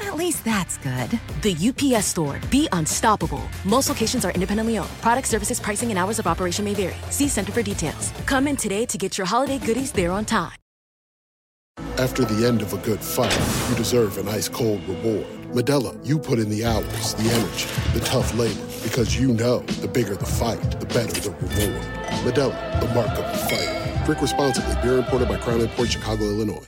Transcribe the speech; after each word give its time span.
At 0.00 0.16
least 0.16 0.44
that's 0.44 0.78
good. 0.78 1.18
The 1.42 1.56
UPS 1.68 2.06
store. 2.06 2.40
Be 2.50 2.68
unstoppable. 2.72 3.42
Most 3.64 3.88
locations 3.88 4.24
are 4.24 4.32
independently 4.32 4.78
owned. 4.78 4.90
Product 5.00 5.26
services, 5.26 5.60
pricing, 5.60 5.90
and 5.90 5.98
hours 5.98 6.18
of 6.18 6.26
operation 6.26 6.64
may 6.64 6.74
vary. 6.74 6.96
See 7.10 7.28
Center 7.28 7.52
for 7.52 7.62
details. 7.62 8.12
Come 8.26 8.46
in 8.48 8.56
today 8.56 8.86
to 8.86 8.98
get 8.98 9.18
your 9.18 9.26
holiday 9.26 9.58
goodies 9.58 9.92
there 9.92 10.12
on 10.12 10.24
time. 10.24 10.52
After 11.98 12.24
the 12.24 12.46
end 12.46 12.62
of 12.62 12.72
a 12.72 12.78
good 12.78 13.00
fight, 13.00 13.36
you 13.70 13.76
deserve 13.76 14.18
an 14.18 14.28
ice 14.28 14.48
cold 14.48 14.86
reward. 14.88 15.26
Modelo, 15.52 15.98
you 16.06 16.18
put 16.18 16.38
in 16.38 16.48
the 16.50 16.64
hours, 16.64 17.14
the 17.14 17.30
energy, 17.30 17.66
the 17.94 18.00
tough 18.00 18.34
labor, 18.34 18.60
because 18.82 19.18
you 19.18 19.32
know 19.32 19.60
the 19.80 19.88
bigger 19.88 20.14
the 20.14 20.26
fight, 20.26 20.60
the 20.78 20.86
better 20.86 21.20
the 21.20 21.30
reward. 21.30 21.82
Modelo, 22.24 22.80
the 22.80 22.94
mark 22.94 23.10
of 23.10 23.24
the 23.32 23.38
fight. 23.48 24.04
Drink 24.04 24.20
responsibly. 24.20 24.74
Beer 24.82 24.98
imported 24.98 25.28
by 25.28 25.38
Crown 25.38 25.66
Port 25.68 25.90
Chicago, 25.90 26.24
Illinois. 26.24 26.66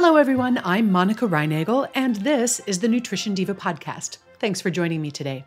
Hello, 0.00 0.14
everyone. 0.14 0.60
I'm 0.62 0.92
Monica 0.92 1.26
Reinagel, 1.26 1.88
and 1.92 2.14
this 2.14 2.60
is 2.68 2.78
the 2.78 2.86
Nutrition 2.86 3.34
Diva 3.34 3.52
podcast. 3.52 4.18
Thanks 4.38 4.60
for 4.60 4.70
joining 4.70 5.02
me 5.02 5.10
today. 5.10 5.44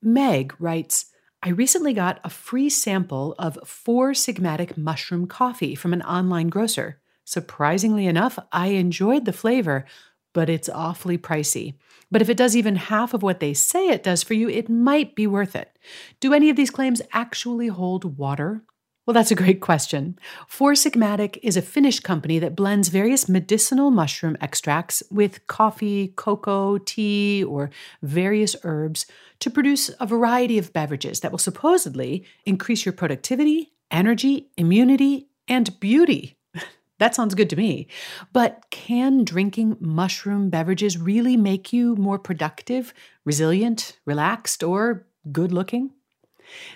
Meg 0.00 0.54
writes 0.60 1.06
I 1.42 1.48
recently 1.48 1.92
got 1.92 2.20
a 2.22 2.30
free 2.30 2.68
sample 2.68 3.34
of 3.40 3.58
four 3.66 4.12
sigmatic 4.12 4.76
mushroom 4.76 5.26
coffee 5.26 5.74
from 5.74 5.92
an 5.92 6.02
online 6.02 6.48
grocer. 6.48 7.00
Surprisingly 7.24 8.06
enough, 8.06 8.38
I 8.52 8.68
enjoyed 8.68 9.24
the 9.24 9.32
flavor, 9.32 9.84
but 10.32 10.48
it's 10.48 10.68
awfully 10.68 11.18
pricey. 11.18 11.74
But 12.08 12.22
if 12.22 12.28
it 12.28 12.36
does 12.36 12.54
even 12.54 12.76
half 12.76 13.14
of 13.14 13.24
what 13.24 13.40
they 13.40 13.52
say 13.52 13.88
it 13.88 14.04
does 14.04 14.22
for 14.22 14.34
you, 14.34 14.48
it 14.48 14.70
might 14.70 15.16
be 15.16 15.26
worth 15.26 15.56
it. 15.56 15.76
Do 16.20 16.32
any 16.32 16.50
of 16.50 16.54
these 16.54 16.70
claims 16.70 17.02
actually 17.12 17.66
hold 17.66 18.16
water? 18.16 18.62
Well, 19.06 19.14
that's 19.14 19.30
a 19.30 19.36
great 19.36 19.60
question. 19.60 20.18
Four 20.48 20.72
Sigmatic 20.72 21.38
is 21.40 21.56
a 21.56 21.62
Finnish 21.62 22.00
company 22.00 22.40
that 22.40 22.56
blends 22.56 22.88
various 22.88 23.28
medicinal 23.28 23.92
mushroom 23.92 24.36
extracts 24.40 25.00
with 25.12 25.46
coffee, 25.46 26.12
cocoa, 26.16 26.78
tea, 26.78 27.44
or 27.44 27.70
various 28.02 28.56
herbs 28.64 29.06
to 29.38 29.48
produce 29.48 29.92
a 30.00 30.06
variety 30.06 30.58
of 30.58 30.72
beverages 30.72 31.20
that 31.20 31.30
will 31.30 31.38
supposedly 31.38 32.24
increase 32.44 32.84
your 32.84 32.92
productivity, 32.92 33.72
energy, 33.92 34.48
immunity, 34.56 35.28
and 35.46 35.78
beauty. 35.78 36.36
That 36.98 37.14
sounds 37.14 37.34
good 37.34 37.50
to 37.50 37.56
me. 37.56 37.88
But 38.32 38.64
can 38.70 39.22
drinking 39.22 39.76
mushroom 39.80 40.48
beverages 40.48 40.96
really 40.96 41.36
make 41.36 41.70
you 41.70 41.94
more 41.96 42.18
productive, 42.18 42.94
resilient, 43.22 43.98
relaxed, 44.06 44.62
or 44.62 45.06
good 45.30 45.52
looking? 45.52 45.90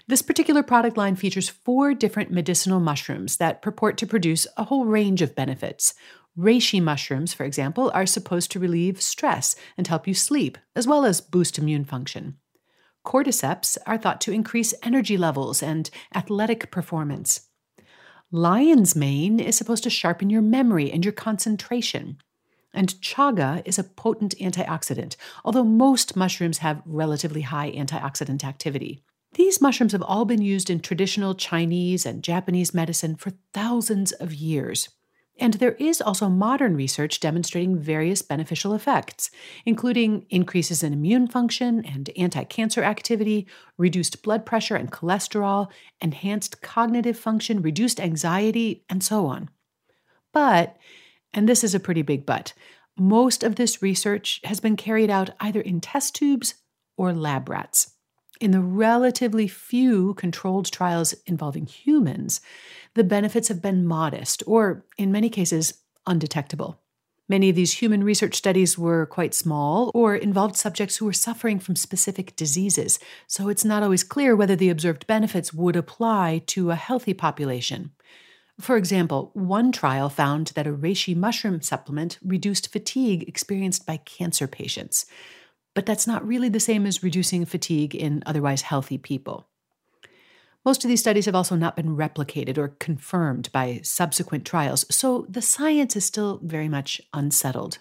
This 0.07 0.23
particular 0.23 0.63
product 0.63 0.97
line 0.97 1.17
features 1.17 1.49
four 1.49 1.95
different 1.95 2.31
medicinal 2.31 2.81
mushrooms 2.81 3.37
that 3.37 3.63
purport 3.63 3.97
to 3.99 4.07
produce 4.07 4.47
a 4.57 4.65
whole 4.65 4.85
range 4.85 5.23
of 5.23 5.35
benefits. 5.35 5.95
Reishi 6.39 6.83
mushrooms, 6.83 7.35
for 7.35 7.45
example, 7.45 7.91
are 7.95 8.07
supposed 8.07 8.51
to 8.53 8.61
relieve 8.61 9.03
stress 9.03 9.57
and 9.77 9.87
help 9.87 10.07
you 10.07 10.15
sleep, 10.15 10.59
as 10.75 10.87
well 10.87 11.05
as 11.05 11.21
boost 11.21 11.59
immune 11.59 11.85
function. 11.85 12.37
Cordyceps 13.05 13.77
are 13.87 13.99
thought 13.99 14.21
to 14.23 14.33
increase 14.33 14.75
energy 14.83 15.17
levels 15.17 15.63
and 15.63 15.91
athletic 16.15 16.71
performance. 16.71 17.49
Lion's 18.31 18.95
mane 18.95 19.41
is 19.41 19.57
supposed 19.57 19.83
to 19.83 19.91
sharpen 19.91 20.31
your 20.31 20.43
memory 20.43 20.93
and 20.93 21.05
your 21.05 21.13
concentration. 21.13 22.19
And 22.73 22.91
chaga 23.01 23.63
is 23.65 23.79
a 23.79 23.85
potent 23.85 24.37
antioxidant, 24.41 25.17
although 25.45 25.65
most 25.65 26.15
mushrooms 26.15 26.59
have 26.59 26.83
relatively 26.87 27.41
high 27.41 27.73
antioxidant 27.73 28.45
activity. 28.45 29.03
These 29.35 29.61
mushrooms 29.61 29.93
have 29.93 30.03
all 30.03 30.25
been 30.25 30.43
used 30.43 30.71
in 30.71 30.81
traditional 30.81 31.35
Chinese 31.35 32.05
and 32.05 32.23
Japanese 32.23 32.75
medicine 32.75 33.15
for 33.15 33.33
thousands 33.55 34.13
of 34.13 34.35
years. 34.35 34.89
And 35.39 35.55
there 35.55 35.73
is 35.73 36.03
also 36.03 36.29
modern 36.29 36.77
research 36.77 37.19
demonstrating 37.19 37.79
various 37.79 38.21
beneficial 38.21 38.75
effects, 38.75 39.31
including 39.65 40.27
increases 40.29 40.83
in 40.83 40.93
immune 40.93 41.29
function 41.29 41.83
and 41.87 42.11
anti 42.17 42.45
cancer 42.45 42.83
activity, 42.83 43.47
reduced 43.79 44.23
blood 44.23 44.45
pressure 44.45 44.77
and 44.77 44.93
cholesterol, 44.93 45.71
enhanced 46.01 46.61
cognitive 46.61 47.19
function, 47.19 47.63
reduced 47.63 48.01
anxiety, 48.01 48.85
and 48.91 49.03
so 49.03 49.27
on. 49.27 49.49
But, 50.33 50.77
and 51.33 51.49
this 51.49 51.65
is 51.65 51.75
a 51.75 51.81
pretty 51.81 52.03
big 52.03 52.27
but, 52.27 52.53
most 52.99 53.43
of 53.43 53.55
this 53.55 53.81
research 53.81 54.41
has 54.45 54.61
been 54.61 54.77
carried 54.77 55.09
out 55.09 55.31
either 55.41 55.63
in 55.63 55.81
test 55.81 56.15
tubes 56.17 56.57
or 56.99 57.15
lab 57.15 57.49
rats. 57.49 57.95
In 58.41 58.53
the 58.53 58.61
relatively 58.63 59.47
few 59.47 60.15
controlled 60.15 60.73
trials 60.73 61.13
involving 61.27 61.67
humans, 61.67 62.41
the 62.95 63.05
benefits 63.05 63.49
have 63.49 63.61
been 63.61 63.87
modest 63.87 64.43
or, 64.47 64.87
in 64.97 65.13
many 65.13 65.29
cases, 65.29 65.75
undetectable. 66.07 66.81
Many 67.29 67.51
of 67.51 67.55
these 67.55 67.75
human 67.75 68.03
research 68.03 68.35
studies 68.35 68.79
were 68.79 69.05
quite 69.05 69.35
small 69.35 69.91
or 69.95 70.17
involved 70.17 70.57
subjects 70.57 70.97
who 70.97 71.05
were 71.05 71.13
suffering 71.13 71.59
from 71.59 71.77
specific 71.77 72.35
diseases, 72.35 72.99
so 73.27 73.51
it's 73.51 73.65
not 73.65 73.83
always 73.83 74.03
clear 74.03 74.35
whether 74.35 74.57
the 74.57 74.71
observed 74.71 75.07
benefits 75.07 75.53
would 75.53 75.77
apply 75.77 76.43
to 76.47 76.71
a 76.71 76.77
healthy 76.77 77.13
population. 77.13 77.91
For 78.59 78.77
example, 78.77 79.31
one 79.35 79.71
trial 79.71 80.09
found 80.09 80.49
that 80.49 80.67
a 80.67 80.73
reishi 80.73 81.15
mushroom 81.15 81.61
supplement 81.61 82.19
reduced 82.25 82.73
fatigue 82.73 83.29
experienced 83.29 83.87
by 83.87 83.99
cancer 83.99 84.49
patients 84.49 85.05
but 85.81 85.87
that's 85.87 86.07
not 86.07 86.27
really 86.29 86.51
the 86.51 86.61
same 86.61 86.85
as 86.85 87.03
reducing 87.03 87.47
fatigue 87.47 87.95
in 87.95 88.23
otherwise 88.27 88.61
healthy 88.61 88.99
people. 88.99 89.49
Most 90.63 90.85
of 90.85 90.91
these 90.91 91.01
studies 91.01 91.25
have 91.25 91.35
also 91.35 91.57
not 91.57 91.75
been 91.75 91.97
replicated 91.97 92.59
or 92.59 92.77
confirmed 92.79 93.51
by 93.51 93.81
subsequent 93.83 94.45
trials, 94.45 94.85
so 94.95 95.25
the 95.27 95.41
science 95.41 95.97
is 95.97 96.05
still 96.05 96.39
very 96.43 96.69
much 96.69 97.01
unsettled. 97.15 97.79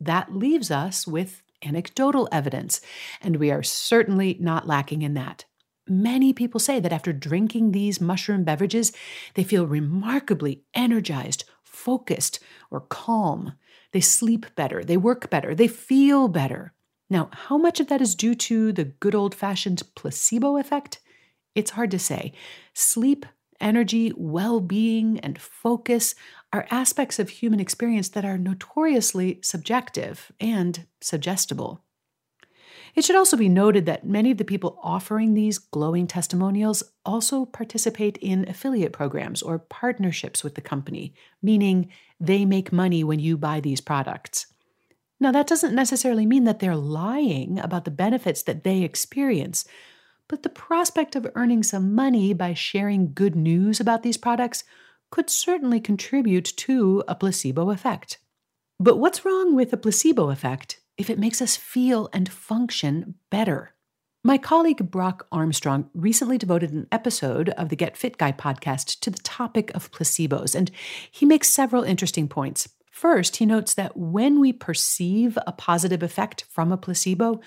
That 0.00 0.34
leaves 0.34 0.72
us 0.72 1.06
with 1.06 1.44
anecdotal 1.64 2.28
evidence, 2.32 2.80
and 3.22 3.36
we 3.36 3.52
are 3.52 3.62
certainly 3.62 4.36
not 4.40 4.66
lacking 4.66 5.02
in 5.02 5.14
that. 5.14 5.44
Many 5.86 6.32
people 6.32 6.58
say 6.58 6.80
that 6.80 6.92
after 6.92 7.12
drinking 7.12 7.70
these 7.70 8.00
mushroom 8.00 8.42
beverages, 8.42 8.90
they 9.34 9.44
feel 9.44 9.64
remarkably 9.64 10.64
energized, 10.74 11.44
focused, 11.62 12.40
or 12.68 12.80
calm. 12.80 13.52
They 13.92 14.00
sleep 14.00 14.46
better, 14.56 14.82
they 14.82 14.96
work 14.96 15.30
better, 15.30 15.54
they 15.54 15.68
feel 15.68 16.26
better. 16.26 16.74
Now, 17.10 17.30
how 17.32 17.56
much 17.56 17.80
of 17.80 17.88
that 17.88 18.02
is 18.02 18.14
due 18.14 18.34
to 18.34 18.72
the 18.72 18.84
good 18.84 19.14
old 19.14 19.34
fashioned 19.34 19.82
placebo 19.94 20.58
effect? 20.58 21.00
It's 21.54 21.72
hard 21.72 21.90
to 21.92 21.98
say. 21.98 22.32
Sleep, 22.74 23.24
energy, 23.60 24.12
well 24.16 24.60
being, 24.60 25.18
and 25.20 25.40
focus 25.40 26.14
are 26.52 26.66
aspects 26.70 27.18
of 27.18 27.28
human 27.28 27.60
experience 27.60 28.08
that 28.10 28.24
are 28.24 28.38
notoriously 28.38 29.40
subjective 29.42 30.30
and 30.40 30.86
suggestible. 31.00 31.82
It 32.94 33.04
should 33.04 33.16
also 33.16 33.36
be 33.36 33.48
noted 33.48 33.86
that 33.86 34.06
many 34.06 34.30
of 34.30 34.38
the 34.38 34.44
people 34.44 34.78
offering 34.82 35.34
these 35.34 35.58
glowing 35.58 36.06
testimonials 36.06 36.82
also 37.04 37.44
participate 37.44 38.16
in 38.18 38.48
affiliate 38.48 38.92
programs 38.92 39.42
or 39.42 39.58
partnerships 39.58 40.42
with 40.42 40.54
the 40.54 40.60
company, 40.60 41.14
meaning 41.42 41.90
they 42.18 42.44
make 42.44 42.72
money 42.72 43.04
when 43.04 43.20
you 43.20 43.36
buy 43.36 43.60
these 43.60 43.80
products. 43.80 44.46
Now, 45.20 45.32
that 45.32 45.46
doesn't 45.48 45.74
necessarily 45.74 46.26
mean 46.26 46.44
that 46.44 46.60
they're 46.60 46.76
lying 46.76 47.58
about 47.58 47.84
the 47.84 47.90
benefits 47.90 48.42
that 48.44 48.62
they 48.62 48.82
experience, 48.82 49.64
but 50.28 50.42
the 50.42 50.48
prospect 50.48 51.16
of 51.16 51.30
earning 51.34 51.62
some 51.62 51.94
money 51.94 52.32
by 52.32 52.54
sharing 52.54 53.12
good 53.14 53.34
news 53.34 53.80
about 53.80 54.02
these 54.02 54.16
products 54.16 54.62
could 55.10 55.30
certainly 55.30 55.80
contribute 55.80 56.44
to 56.56 57.02
a 57.08 57.14
placebo 57.14 57.70
effect. 57.70 58.18
But 58.78 58.98
what's 58.98 59.24
wrong 59.24 59.56
with 59.56 59.72
a 59.72 59.76
placebo 59.76 60.30
effect 60.30 60.80
if 60.96 61.10
it 61.10 61.18
makes 61.18 61.42
us 61.42 61.56
feel 61.56 62.08
and 62.12 62.28
function 62.28 63.14
better? 63.30 63.74
My 64.22 64.36
colleague 64.36 64.90
Brock 64.90 65.26
Armstrong 65.32 65.88
recently 65.94 66.38
devoted 66.38 66.72
an 66.72 66.86
episode 66.92 67.48
of 67.50 67.70
the 67.70 67.76
Get 67.76 67.96
Fit 67.96 68.18
Guy 68.18 68.32
podcast 68.32 69.00
to 69.00 69.10
the 69.10 69.20
topic 69.20 69.70
of 69.74 69.90
placebos, 69.90 70.54
and 70.54 70.70
he 71.10 71.24
makes 71.24 71.48
several 71.48 71.82
interesting 71.82 72.28
points. 72.28 72.68
First, 72.98 73.36
he 73.36 73.46
notes 73.46 73.74
that 73.74 73.96
when 73.96 74.40
we 74.40 74.52
perceive 74.52 75.38
a 75.46 75.52
positive 75.52 76.02
effect 76.02 76.44
from 76.50 76.72
a 76.72 76.76
placebo, 76.76 77.40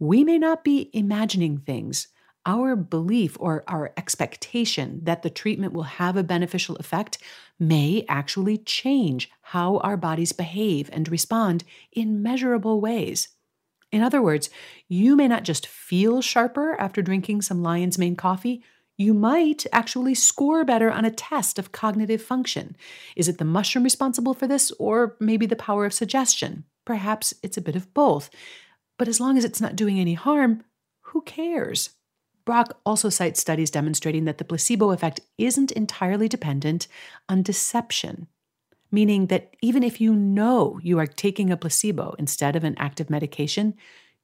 we 0.00 0.24
may 0.24 0.36
not 0.36 0.64
be 0.64 0.90
imagining 0.92 1.58
things. 1.58 2.08
Our 2.44 2.74
belief 2.74 3.36
or 3.38 3.62
our 3.68 3.92
expectation 3.96 5.02
that 5.04 5.22
the 5.22 5.30
treatment 5.30 5.74
will 5.74 5.84
have 5.84 6.16
a 6.16 6.24
beneficial 6.24 6.74
effect 6.78 7.18
may 7.56 8.04
actually 8.08 8.58
change 8.58 9.30
how 9.42 9.76
our 9.76 9.96
bodies 9.96 10.32
behave 10.32 10.90
and 10.92 11.08
respond 11.08 11.62
in 11.92 12.20
measurable 12.20 12.80
ways. 12.80 13.28
In 13.92 14.02
other 14.02 14.20
words, 14.20 14.50
you 14.88 15.14
may 15.14 15.28
not 15.28 15.44
just 15.44 15.68
feel 15.68 16.20
sharper 16.20 16.74
after 16.80 17.00
drinking 17.00 17.42
some 17.42 17.62
lion's 17.62 17.96
mane 17.96 18.16
coffee, 18.16 18.64
you 18.96 19.12
might 19.12 19.66
actually 19.72 20.14
score 20.14 20.64
better 20.64 20.90
on 20.90 21.04
a 21.04 21.10
test 21.10 21.58
of 21.58 21.72
cognitive 21.72 22.22
function. 22.22 22.76
Is 23.14 23.28
it 23.28 23.38
the 23.38 23.44
mushroom 23.44 23.84
responsible 23.84 24.32
for 24.32 24.46
this, 24.46 24.72
or 24.78 25.16
maybe 25.20 25.46
the 25.46 25.56
power 25.56 25.84
of 25.84 25.92
suggestion? 25.92 26.64
Perhaps 26.84 27.34
it's 27.42 27.56
a 27.56 27.62
bit 27.62 27.76
of 27.76 27.92
both. 27.92 28.30
But 28.98 29.08
as 29.08 29.20
long 29.20 29.36
as 29.36 29.44
it's 29.44 29.60
not 29.60 29.76
doing 29.76 30.00
any 30.00 30.14
harm, 30.14 30.64
who 31.02 31.22
cares? 31.22 31.90
Brock 32.46 32.78
also 32.86 33.08
cites 33.08 33.40
studies 33.40 33.70
demonstrating 33.70 34.24
that 34.24 34.38
the 34.38 34.44
placebo 34.44 34.92
effect 34.92 35.20
isn't 35.36 35.72
entirely 35.72 36.28
dependent 36.28 36.86
on 37.28 37.42
deception, 37.42 38.28
meaning 38.90 39.26
that 39.26 39.54
even 39.60 39.82
if 39.82 40.00
you 40.00 40.14
know 40.14 40.78
you 40.82 40.98
are 40.98 41.06
taking 41.06 41.50
a 41.50 41.56
placebo 41.56 42.14
instead 42.18 42.56
of 42.56 42.64
an 42.64 42.76
active 42.78 43.10
medication, 43.10 43.74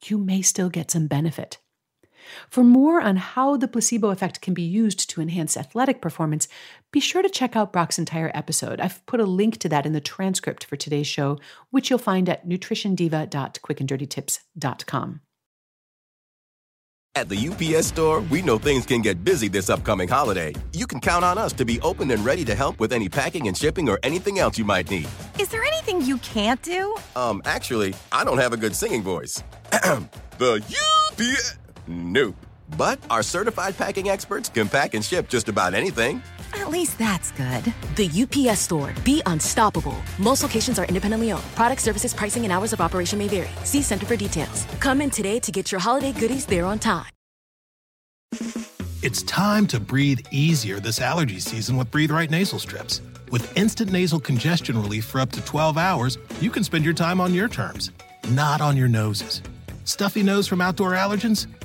you 0.04 0.18
may 0.18 0.40
still 0.40 0.70
get 0.70 0.90
some 0.90 1.08
benefit. 1.08 1.58
For 2.48 2.64
more 2.64 3.00
on 3.00 3.16
how 3.16 3.56
the 3.56 3.68
placebo 3.68 4.10
effect 4.10 4.40
can 4.40 4.54
be 4.54 4.62
used 4.62 5.08
to 5.10 5.20
enhance 5.20 5.56
athletic 5.56 6.00
performance, 6.00 6.48
be 6.90 6.98
sure 7.00 7.22
to 7.22 7.28
check 7.28 7.54
out 7.56 7.72
Brock's 7.72 7.98
entire 7.98 8.30
episode. 8.34 8.80
I've 8.80 9.04
put 9.06 9.20
a 9.20 9.24
link 9.24 9.58
to 9.58 9.68
that 9.68 9.86
in 9.86 9.92
the 9.92 10.00
transcript 10.00 10.64
for 10.64 10.76
today's 10.76 11.06
show, 11.06 11.38
which 11.70 11.90
you'll 11.90 11.98
find 11.98 12.28
at 12.28 12.48
nutritiondiva.quickanddirtytips.com. 12.48 15.20
At 17.14 17.28
the 17.28 17.36
UPS 17.36 17.88
store, 17.88 18.20
we 18.30 18.40
know 18.40 18.56
things 18.56 18.86
can 18.86 19.02
get 19.02 19.22
busy 19.22 19.46
this 19.46 19.68
upcoming 19.68 20.08
holiday. 20.08 20.54
You 20.72 20.86
can 20.86 20.98
count 20.98 21.26
on 21.26 21.36
us 21.36 21.52
to 21.54 21.66
be 21.66 21.78
open 21.82 22.10
and 22.10 22.24
ready 22.24 22.42
to 22.46 22.54
help 22.54 22.80
with 22.80 22.90
any 22.90 23.10
packing 23.10 23.48
and 23.48 23.56
shipping 23.56 23.90
or 23.90 23.98
anything 24.02 24.38
else 24.38 24.56
you 24.56 24.64
might 24.64 24.90
need. 24.90 25.06
Is 25.38 25.50
there 25.50 25.62
anything 25.62 26.00
you 26.00 26.16
can't 26.18 26.62
do? 26.62 26.96
Um, 27.14 27.42
actually, 27.44 27.92
I 28.12 28.24
don't 28.24 28.38
have 28.38 28.54
a 28.54 28.56
good 28.56 28.74
singing 28.74 29.02
voice. 29.02 29.44
the 30.38 30.62
UPS. 30.64 31.58
Nope. 31.86 32.36
But 32.76 32.98
our 33.10 33.22
certified 33.22 33.76
packing 33.76 34.08
experts 34.08 34.48
can 34.48 34.68
pack 34.68 34.94
and 34.94 35.04
ship 35.04 35.28
just 35.28 35.48
about 35.48 35.74
anything. 35.74 36.22
At 36.54 36.70
least 36.70 36.98
that's 36.98 37.32
good. 37.32 37.72
The 37.96 38.08
UPS 38.22 38.60
store. 38.60 38.94
Be 39.04 39.22
unstoppable. 39.26 39.96
Most 40.18 40.42
locations 40.42 40.78
are 40.78 40.84
independently 40.84 41.32
owned. 41.32 41.44
Product 41.54 41.80
services, 41.80 42.14
pricing, 42.14 42.44
and 42.44 42.52
hours 42.52 42.72
of 42.72 42.80
operation 42.80 43.18
may 43.18 43.28
vary. 43.28 43.50
See 43.64 43.82
Center 43.82 44.06
for 44.06 44.16
details. 44.16 44.66
Come 44.80 45.00
in 45.00 45.10
today 45.10 45.38
to 45.40 45.52
get 45.52 45.72
your 45.72 45.80
holiday 45.80 46.12
goodies 46.12 46.46
there 46.46 46.64
on 46.64 46.78
time. 46.78 47.06
It's 49.02 49.24
time 49.24 49.66
to 49.66 49.80
breathe 49.80 50.20
easier 50.30 50.78
this 50.78 51.00
allergy 51.00 51.40
season 51.40 51.76
with 51.76 51.90
Breathe 51.90 52.12
Right 52.12 52.30
nasal 52.30 52.60
strips. 52.60 53.02
With 53.32 53.56
instant 53.56 53.90
nasal 53.90 54.20
congestion 54.20 54.80
relief 54.80 55.06
for 55.06 55.20
up 55.20 55.32
to 55.32 55.44
12 55.44 55.76
hours, 55.76 56.18
you 56.40 56.50
can 56.50 56.62
spend 56.62 56.84
your 56.84 56.94
time 56.94 57.20
on 57.20 57.34
your 57.34 57.48
terms, 57.48 57.90
not 58.30 58.60
on 58.60 58.76
your 58.76 58.88
noses. 58.88 59.42
Stuffy 59.84 60.22
nose 60.22 60.46
from 60.46 60.60
outdoor 60.60 60.92
allergens? 60.92 61.46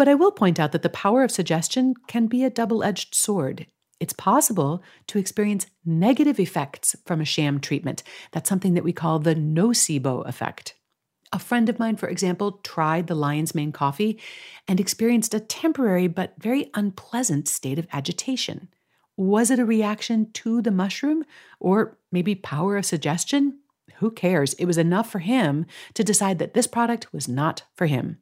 But 0.00 0.08
I 0.08 0.14
will 0.14 0.32
point 0.32 0.58
out 0.58 0.72
that 0.72 0.80
the 0.80 0.88
power 0.88 1.22
of 1.22 1.30
suggestion 1.30 1.92
can 2.06 2.26
be 2.26 2.42
a 2.42 2.48
double 2.48 2.82
edged 2.82 3.14
sword. 3.14 3.66
It's 4.00 4.14
possible 4.14 4.82
to 5.08 5.18
experience 5.18 5.66
negative 5.84 6.40
effects 6.40 6.96
from 7.04 7.20
a 7.20 7.26
sham 7.26 7.60
treatment. 7.60 8.02
That's 8.32 8.48
something 8.48 8.72
that 8.72 8.82
we 8.82 8.94
call 8.94 9.18
the 9.18 9.34
nocebo 9.34 10.26
effect. 10.26 10.72
A 11.34 11.38
friend 11.38 11.68
of 11.68 11.78
mine, 11.78 11.96
for 11.96 12.08
example, 12.08 12.52
tried 12.64 13.08
the 13.08 13.14
lion's 13.14 13.54
mane 13.54 13.72
coffee 13.72 14.18
and 14.66 14.80
experienced 14.80 15.34
a 15.34 15.40
temporary 15.40 16.08
but 16.08 16.32
very 16.38 16.70
unpleasant 16.72 17.46
state 17.46 17.78
of 17.78 17.86
agitation. 17.92 18.68
Was 19.18 19.50
it 19.50 19.58
a 19.58 19.66
reaction 19.66 20.32
to 20.32 20.62
the 20.62 20.70
mushroom 20.70 21.26
or 21.58 21.98
maybe 22.10 22.34
power 22.34 22.78
of 22.78 22.86
suggestion? 22.86 23.58
Who 23.96 24.10
cares? 24.10 24.54
It 24.54 24.64
was 24.64 24.78
enough 24.78 25.10
for 25.10 25.18
him 25.18 25.66
to 25.92 26.02
decide 26.02 26.38
that 26.38 26.54
this 26.54 26.66
product 26.66 27.12
was 27.12 27.28
not 27.28 27.64
for 27.74 27.84
him. 27.84 28.16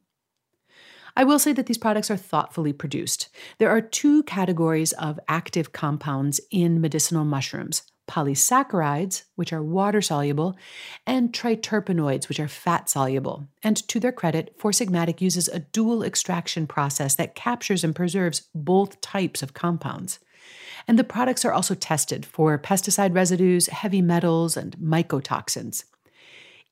I 1.15 1.23
will 1.23 1.39
say 1.39 1.53
that 1.53 1.65
these 1.65 1.77
products 1.77 2.11
are 2.11 2.17
thoughtfully 2.17 2.73
produced. 2.73 3.29
There 3.57 3.69
are 3.69 3.81
two 3.81 4.23
categories 4.23 4.93
of 4.93 5.19
active 5.27 5.71
compounds 5.71 6.39
in 6.51 6.81
medicinal 6.81 7.25
mushrooms 7.25 7.83
polysaccharides, 8.09 9.23
which 9.35 9.53
are 9.53 9.61
water 9.61 10.01
soluble, 10.01 10.57
and 11.05 11.31
triterpenoids, 11.31 12.27
which 12.27 12.39
are 12.39 12.47
fat 12.47 12.89
soluble. 12.89 13.47
And 13.61 13.77
to 13.87 13.99
their 13.99 14.11
credit, 14.11 14.55
Four 14.57 14.71
Sigmatic 14.71 15.21
uses 15.21 15.47
a 15.47 15.59
dual 15.59 16.01
extraction 16.01 16.65
process 16.65 17.13
that 17.15 17.35
captures 17.35 17.83
and 17.83 17.95
preserves 17.95 18.49
both 18.55 18.99
types 19.01 19.43
of 19.43 19.53
compounds. 19.53 20.17
And 20.87 20.97
the 20.97 21.03
products 21.03 21.45
are 21.45 21.53
also 21.53 21.75
tested 21.75 22.25
for 22.25 22.57
pesticide 22.57 23.13
residues, 23.13 23.67
heavy 23.67 24.01
metals, 24.01 24.57
and 24.57 24.75
mycotoxins. 24.79 25.83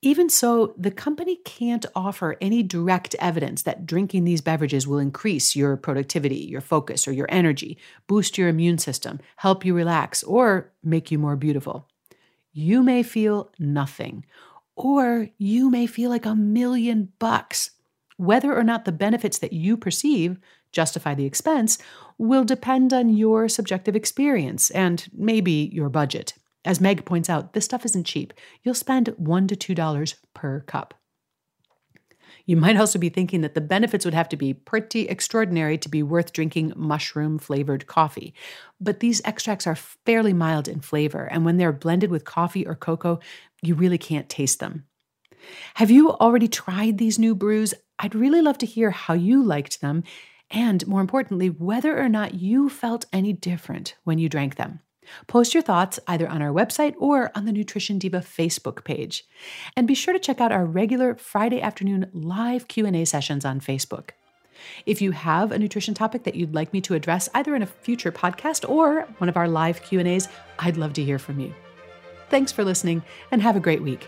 Even 0.03 0.29
so, 0.29 0.75
the 0.77 0.91
company 0.91 1.37
can't 1.43 1.85
offer 1.95 2.37
any 2.39 2.61
direct 2.61 3.15
evidence 3.15 3.63
that 3.63 3.87
drinking 3.87 4.25
these 4.25 4.41
beverages 4.41 4.87
will 4.87 4.99
increase 4.99 5.55
your 5.55 5.75
productivity, 5.75 6.37
your 6.37 6.61
focus, 6.61 7.07
or 7.07 7.11
your 7.11 7.25
energy, 7.29 7.79
boost 8.05 8.37
your 8.37 8.47
immune 8.47 8.77
system, 8.77 9.19
help 9.37 9.65
you 9.65 9.73
relax, 9.73 10.21
or 10.23 10.71
make 10.83 11.09
you 11.09 11.17
more 11.17 11.35
beautiful. 11.35 11.89
You 12.53 12.83
may 12.83 13.01
feel 13.01 13.51
nothing, 13.57 14.23
or 14.75 15.29
you 15.39 15.71
may 15.71 15.87
feel 15.87 16.11
like 16.11 16.27
a 16.27 16.35
million 16.35 17.11
bucks. 17.17 17.71
Whether 18.17 18.55
or 18.55 18.63
not 18.63 18.85
the 18.85 18.91
benefits 18.91 19.39
that 19.39 19.53
you 19.53 19.77
perceive 19.77 20.37
justify 20.71 21.15
the 21.15 21.25
expense 21.25 21.79
will 22.19 22.43
depend 22.43 22.93
on 22.93 23.09
your 23.09 23.49
subjective 23.49 23.95
experience 23.95 24.69
and 24.69 25.07
maybe 25.11 25.71
your 25.73 25.89
budget. 25.89 26.33
As 26.67 26.81
Meg 26.81 27.05
points 27.05 27.29
out, 27.29 27.53
this 27.53 27.63
stuff 27.63 27.85
isn't 27.85 28.05
cheap. 28.05 28.33
You'll 28.61 28.73
spend 28.73 29.07
one 29.15 29.47
to 29.47 29.55
two 29.55 29.73
dollars 29.73 30.15
per 30.33 30.59
cup. 30.59 30.93
You 32.45 32.57
might 32.57 32.75
also 32.75 32.99
be 32.99 33.07
thinking 33.07 33.39
that 33.39 33.55
the 33.55 33.61
benefits 33.61 34.03
would 34.03 34.13
have 34.13 34.27
to 34.29 34.35
be 34.35 34.53
pretty 34.53 35.07
extraordinary 35.07 35.77
to 35.77 35.87
be 35.87 36.03
worth 36.03 36.33
drinking 36.33 36.73
mushroom 36.75 37.39
flavored 37.39 37.87
coffee. 37.87 38.33
But 38.81 38.99
these 38.99 39.21
extracts 39.23 39.65
are 39.65 39.75
fairly 39.75 40.33
mild 40.33 40.67
in 40.67 40.81
flavor, 40.81 41.23
and 41.23 41.45
when 41.45 41.55
they're 41.55 41.71
blended 41.71 42.11
with 42.11 42.25
coffee 42.25 42.67
or 42.67 42.75
cocoa, 42.75 43.21
you 43.61 43.73
really 43.73 43.97
can't 43.97 44.27
taste 44.27 44.59
them. 44.59 44.83
Have 45.75 45.89
you 45.89 46.11
already 46.11 46.49
tried 46.49 46.97
these 46.97 47.17
new 47.17 47.33
brews? 47.33 47.73
I'd 47.97 48.13
really 48.13 48.41
love 48.41 48.57
to 48.57 48.65
hear 48.65 48.91
how 48.91 49.13
you 49.13 49.41
liked 49.41 49.79
them, 49.79 50.03
and 50.51 50.85
more 50.85 50.99
importantly, 50.99 51.49
whether 51.49 51.97
or 51.97 52.09
not 52.09 52.33
you 52.33 52.67
felt 52.67 53.05
any 53.13 53.31
different 53.31 53.95
when 54.03 54.19
you 54.19 54.27
drank 54.27 54.55
them. 54.55 54.81
Post 55.27 55.53
your 55.53 55.63
thoughts 55.63 55.99
either 56.07 56.27
on 56.27 56.41
our 56.41 56.51
website 56.51 56.95
or 56.97 57.31
on 57.35 57.45
the 57.45 57.51
Nutrition 57.51 57.97
Diva 57.97 58.19
Facebook 58.19 58.83
page. 58.83 59.25
And 59.75 59.87
be 59.87 59.95
sure 59.95 60.13
to 60.13 60.19
check 60.19 60.39
out 60.39 60.51
our 60.51 60.65
regular 60.65 61.15
Friday 61.15 61.61
afternoon 61.61 62.09
live 62.13 62.67
Q&A 62.67 63.05
sessions 63.05 63.45
on 63.45 63.59
Facebook. 63.59 64.11
If 64.85 65.01
you 65.01 65.11
have 65.11 65.51
a 65.51 65.59
nutrition 65.59 65.93
topic 65.93 66.23
that 66.23 66.35
you'd 66.35 66.55
like 66.55 66.73
me 66.73 66.81
to 66.81 66.95
address 66.95 67.29
either 67.33 67.55
in 67.55 67.61
a 67.61 67.67
future 67.67 68.11
podcast 68.11 68.67
or 68.67 69.01
one 69.19 69.29
of 69.29 69.37
our 69.37 69.47
live 69.47 69.81
Q&As, 69.83 70.27
I'd 70.59 70.77
love 70.77 70.93
to 70.93 71.03
hear 71.03 71.19
from 71.19 71.39
you. 71.39 71.53
Thanks 72.29 72.51
for 72.51 72.63
listening 72.63 73.03
and 73.31 73.41
have 73.41 73.55
a 73.55 73.61
great 73.61 73.81
week. 73.81 74.07